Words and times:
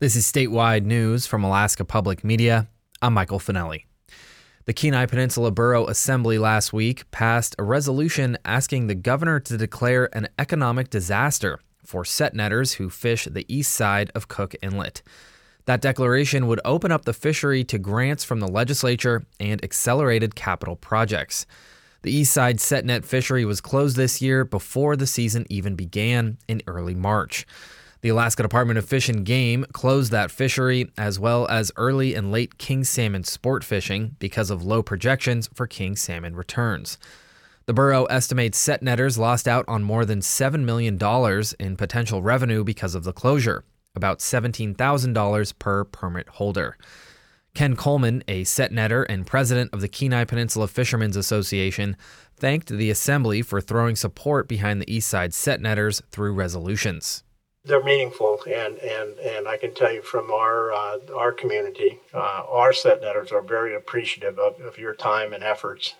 This 0.00 0.16
is 0.16 0.24
statewide 0.24 0.86
news 0.86 1.26
from 1.26 1.44
Alaska 1.44 1.84
Public 1.84 2.24
Media. 2.24 2.68
I'm 3.02 3.12
Michael 3.12 3.38
Finelli. 3.38 3.84
The 4.64 4.72
Kenai 4.72 5.04
Peninsula 5.04 5.50
Borough 5.50 5.88
Assembly 5.88 6.38
last 6.38 6.72
week 6.72 7.10
passed 7.10 7.54
a 7.58 7.64
resolution 7.64 8.38
asking 8.42 8.86
the 8.86 8.94
governor 8.94 9.40
to 9.40 9.58
declare 9.58 10.08
an 10.16 10.28
economic 10.38 10.88
disaster 10.88 11.60
for 11.84 12.06
set 12.06 12.32
netters 12.32 12.72
who 12.72 12.88
fish 12.88 13.28
the 13.30 13.44
east 13.54 13.74
side 13.74 14.10
of 14.14 14.26
Cook 14.26 14.54
Inlet. 14.62 15.02
That 15.66 15.82
declaration 15.82 16.46
would 16.46 16.62
open 16.64 16.90
up 16.90 17.04
the 17.04 17.12
fishery 17.12 17.62
to 17.64 17.78
grants 17.78 18.24
from 18.24 18.40
the 18.40 18.48
legislature 18.48 19.26
and 19.38 19.62
accelerated 19.62 20.34
capital 20.34 20.76
projects. 20.76 21.44
The 22.00 22.10
east 22.16 22.32
side 22.32 22.58
set 22.58 22.86
net 22.86 23.04
fishery 23.04 23.44
was 23.44 23.60
closed 23.60 23.96
this 23.96 24.22
year 24.22 24.46
before 24.46 24.96
the 24.96 25.06
season 25.06 25.44
even 25.50 25.74
began 25.74 26.38
in 26.48 26.62
early 26.66 26.94
March. 26.94 27.46
The 28.02 28.08
Alaska 28.08 28.42
Department 28.42 28.78
of 28.78 28.86
Fish 28.86 29.10
and 29.10 29.26
Game 29.26 29.66
closed 29.72 30.10
that 30.10 30.30
fishery, 30.30 30.90
as 30.96 31.18
well 31.18 31.46
as 31.48 31.70
early 31.76 32.14
and 32.14 32.32
late 32.32 32.56
king 32.56 32.82
salmon 32.82 33.24
sport 33.24 33.62
fishing 33.62 34.16
because 34.18 34.48
of 34.48 34.64
low 34.64 34.82
projections 34.82 35.50
for 35.52 35.66
king 35.66 35.96
salmon 35.96 36.34
returns. 36.34 36.96
The 37.66 37.74
borough 37.74 38.06
estimates 38.06 38.56
set 38.56 38.82
netters 38.82 39.18
lost 39.18 39.46
out 39.46 39.66
on 39.68 39.82
more 39.82 40.06
than 40.06 40.20
$7 40.20 40.64
million 40.64 40.98
in 41.60 41.76
potential 41.76 42.22
revenue 42.22 42.64
because 42.64 42.94
of 42.94 43.04
the 43.04 43.12
closure, 43.12 43.64
about 43.94 44.20
$17,000 44.20 45.58
per 45.58 45.84
permit 45.84 46.28
holder. 46.30 46.78
Ken 47.52 47.76
Coleman, 47.76 48.24
a 48.26 48.44
set 48.44 48.72
netter 48.72 49.04
and 49.10 49.26
president 49.26 49.74
of 49.74 49.82
the 49.82 49.88
Kenai 49.88 50.24
Peninsula 50.24 50.68
Fishermen's 50.68 51.16
Association, 51.16 51.98
thanked 52.34 52.70
the 52.70 52.90
assembly 52.90 53.42
for 53.42 53.60
throwing 53.60 53.94
support 53.94 54.48
behind 54.48 54.80
the 54.80 54.86
Eastside 54.86 55.34
set 55.34 55.60
netters 55.60 56.00
through 56.10 56.32
resolutions 56.32 57.24
they're 57.64 57.82
meaningful, 57.82 58.40
and 58.46 58.78
and 58.78 59.18
and 59.18 59.48
I 59.48 59.56
can 59.56 59.74
tell 59.74 59.92
you 59.92 60.02
from 60.02 60.30
our 60.30 60.72
uh, 60.72 60.98
our 61.16 61.32
community, 61.32 62.00
uh, 62.14 62.42
our 62.48 62.72
set 62.72 63.00
netters 63.02 63.32
are 63.32 63.42
very 63.42 63.74
appreciative 63.74 64.38
of, 64.38 64.60
of 64.60 64.78
your 64.78 64.94
time 64.94 65.32
and 65.32 65.44
efforts. 65.44 65.94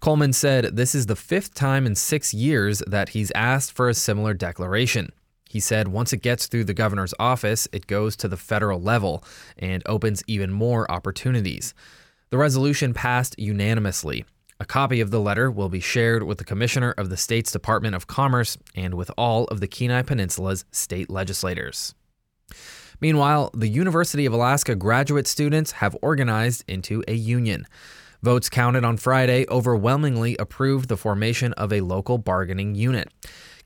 Coleman 0.00 0.32
said 0.32 0.76
this 0.76 0.94
is 0.94 1.06
the 1.06 1.16
fifth 1.16 1.54
time 1.54 1.86
in 1.86 1.94
six 1.94 2.34
years 2.34 2.82
that 2.86 3.10
he's 3.10 3.32
asked 3.34 3.72
for 3.72 3.88
a 3.88 3.94
similar 3.94 4.34
declaration. 4.34 5.10
He 5.48 5.60
said 5.60 5.88
once 5.88 6.12
it 6.12 6.22
gets 6.22 6.46
through 6.46 6.64
the 6.64 6.74
governor's 6.74 7.14
office, 7.18 7.66
it 7.72 7.86
goes 7.86 8.16
to 8.16 8.28
the 8.28 8.36
federal 8.36 8.80
level 8.80 9.24
and 9.56 9.82
opens 9.86 10.22
even 10.26 10.52
more 10.52 10.90
opportunities. 10.90 11.74
The 12.30 12.38
resolution 12.38 12.92
passed 12.92 13.38
unanimously, 13.38 14.24
a 14.60 14.64
copy 14.64 15.00
of 15.00 15.10
the 15.10 15.20
letter 15.20 15.50
will 15.50 15.68
be 15.68 15.80
shared 15.80 16.22
with 16.22 16.38
the 16.38 16.44
Commissioner 16.44 16.92
of 16.92 17.10
the 17.10 17.16
state's 17.16 17.50
Department 17.50 17.94
of 17.94 18.06
Commerce 18.06 18.56
and 18.74 18.94
with 18.94 19.10
all 19.18 19.44
of 19.46 19.60
the 19.60 19.66
Kenai 19.66 20.02
Peninsula's 20.02 20.64
state 20.70 21.10
legislators. 21.10 21.94
Meanwhile, 23.00 23.50
the 23.52 23.68
University 23.68 24.26
of 24.26 24.32
Alaska 24.32 24.74
graduate 24.74 25.26
students 25.26 25.72
have 25.72 25.96
organized 26.00 26.64
into 26.68 27.02
a 27.08 27.14
union. 27.14 27.66
Votes 28.22 28.48
counted 28.48 28.84
on 28.84 28.96
Friday 28.96 29.44
overwhelmingly 29.50 30.36
approved 30.38 30.88
the 30.88 30.96
formation 30.96 31.52
of 31.54 31.72
a 31.72 31.82
local 31.82 32.16
bargaining 32.16 32.74
unit. 32.74 33.08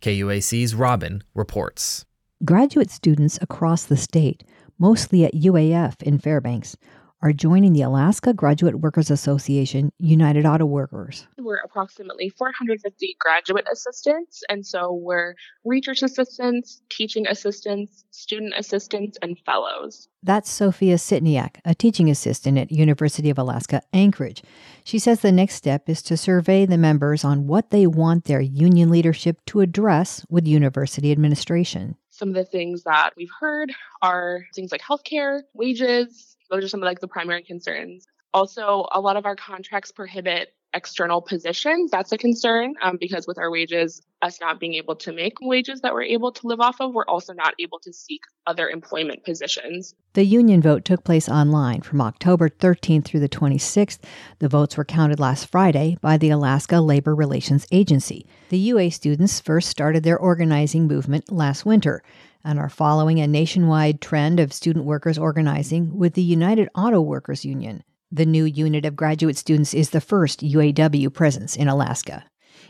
KUAC's 0.01 0.75
Robin 0.75 1.23
reports. 1.35 2.05
Graduate 2.45 2.91
students 2.91 3.39
across 3.43 3.85
the 3.85 3.97
state, 3.97 4.43
mostly 4.79 5.25
at 5.25 5.35
UAF 5.35 6.03
in 6.03 6.19
Fairbanks, 6.19 6.77
are 7.21 7.33
joining 7.33 7.73
the 7.73 7.83
Alaska 7.83 8.33
Graduate 8.33 8.77
Workers 8.77 9.11
Association 9.11 9.91
United 9.99 10.47
Auto 10.47 10.65
Workers. 10.65 11.27
We're 11.37 11.57
approximately 11.65 12.29
450 12.29 13.17
graduate 13.19 13.67
assistants, 13.71 14.43
and 14.49 14.65
so 14.65 14.93
we're 14.93 15.35
research 15.65 16.03
assistants, 16.03 16.81
teaching 16.91 17.27
assistants, 17.27 18.05
student 18.13 18.55
assistants, 18.57 19.19
and 19.21 19.37
fellows. 19.45 20.09
That's 20.23 20.51
Sophia 20.51 20.97
Sitniak, 20.97 21.57
a 21.65 21.75
teaching 21.75 22.09
assistant 22.09 22.59
at 22.59 22.71
University 22.71 23.31
of 23.31 23.39
Alaska 23.39 23.83
Anchorage. 23.93 24.43
She 24.85 24.99
says 24.99 25.21
the 25.21 25.33
next 25.33 25.55
step 25.57 25.89
is 25.89 26.03
to 26.03 26.17
survey 26.17 26.67
the 26.67 26.79
members 26.79 27.25
on 27.25 27.47
what 27.47 27.71
they 27.71 27.87
want 27.87 28.25
their 28.25 28.41
union 28.41 28.91
leadership 28.91 29.39
to 29.47 29.61
address 29.61 30.25
with 30.29 30.47
university 30.47 31.11
administration. 31.11 31.97
Some 32.19 32.31
of 32.31 32.35
the 32.35 32.45
things 32.45 32.83
that 32.83 33.11
we've 33.17 33.31
heard 33.39 33.73
are 34.03 34.45
things 34.53 34.73
like 34.73 34.83
healthcare, 34.83 35.43
wages, 35.55 36.37
those 36.51 36.65
are 36.65 36.69
some 36.69 36.83
of 36.83 36.87
like 36.87 36.99
the 36.99 37.07
primary 37.07 37.45
concerns. 37.45 38.09
Also, 38.35 38.89
a 38.91 39.01
lot 39.01 39.17
of 39.17 39.25
our 39.25 39.37
contracts 39.37 39.93
prohibit 39.93 40.53
external 40.75 41.21
positions. 41.21 41.91
That's 41.91 42.13
a 42.13 42.19
concern 42.19 42.75
um, 42.83 42.99
because 43.01 43.27
with 43.27 43.39
our 43.39 43.51
wages, 43.51 44.03
us 44.21 44.41
not 44.41 44.61
being 44.61 44.75
able 44.75 44.97
to 44.97 45.13
make 45.13 45.41
wages 45.41 45.81
that 45.81 45.95
we're 45.95 46.03
able 46.03 46.33
to 46.33 46.47
live 46.47 46.61
off 46.61 46.81
of, 46.81 46.93
we're 46.93 47.07
also 47.07 47.33
not 47.33 47.55
able 47.59 47.79
to 47.81 47.93
seek 47.93 48.23
other 48.47 48.69
employment 48.69 49.25
positions. 49.25 49.95
The 50.15 50.25
union 50.25 50.61
vote 50.61 50.85
took 50.85 51.05
place 51.05 51.29
online 51.29 51.83
from 51.83 52.01
October 52.01 52.49
13th 52.49 53.05
through 53.05 53.21
the 53.21 53.29
26th. 53.29 54.01
The 54.41 54.49
votes 54.49 54.77
were 54.77 54.85
counted 54.85 55.21
last 55.21 55.47
Friday 55.47 55.97
by 56.01 56.17
the 56.17 56.31
Alaska 56.31 56.81
Labor 56.81 57.15
Relations 57.15 57.67
Agency. 57.71 58.27
The 58.51 58.59
UA 58.59 58.91
students 58.91 59.41
first 59.41 59.69
started 59.69 60.03
their 60.03 60.19
organizing 60.19 60.87
movement 60.87 61.31
last 61.31 61.65
winter 61.65 62.03
and 62.45 62.59
are 62.59 62.69
following 62.69 63.21
a 63.21 63.27
nationwide 63.27 64.01
trend 64.01 64.41
of 64.41 64.53
student 64.53 64.85
workers 64.85 65.19
organizing 65.19 65.97
with 65.97 66.15
the 66.15 66.23
United 66.23 66.69
Auto 66.75 67.01
Workers 67.01 67.45
Union. 67.45 67.83
The 68.11 68.25
new 68.25 68.45
unit 68.45 68.87
of 68.87 68.97
graduate 68.97 69.37
students 69.37 69.75
is 69.75 69.91
the 69.91 70.01
first 70.01 70.41
UAW 70.41 71.13
presence 71.13 71.55
in 71.55 71.69
Alaska. 71.69 72.25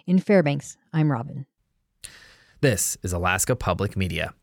In 0.05 0.19
Fairbanks, 0.19 0.77
I'm 0.93 1.13
Robin. 1.13 1.47
This 2.61 2.97
is 3.05 3.13
Alaska 3.13 3.55
Public 3.55 3.97
Media. 3.97 4.35